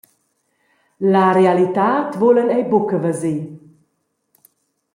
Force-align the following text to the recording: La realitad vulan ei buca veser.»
La 1.15 1.21
realitad 1.39 2.09
vulan 2.23 2.49
ei 2.57 2.65
buca 2.73 3.01
veser.» 3.05 3.37